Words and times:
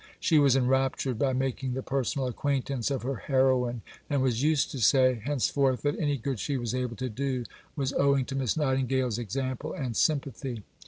She 0.19 0.39
was 0.39 0.55
enraptured 0.55 1.19
by 1.19 1.33
making 1.33 1.75
the 1.75 1.83
personal 1.83 2.27
acquaintance 2.27 2.89
of 2.89 3.03
her 3.03 3.17
heroine, 3.17 3.83
and 4.09 4.23
was 4.23 4.41
used 4.41 4.71
to 4.71 4.79
say 4.79 5.21
henceforth 5.23 5.83
that 5.83 5.93
any 5.99 6.17
good 6.17 6.39
she 6.39 6.57
was 6.57 6.73
able 6.73 6.95
to 6.95 7.07
do 7.07 7.43
was 7.75 7.93
owing 7.93 8.25
to 8.25 8.35
Miss 8.35 8.57
Nightingale's 8.57 9.19
example 9.19 9.73
and 9.73 9.95
sympathy. 9.95 10.63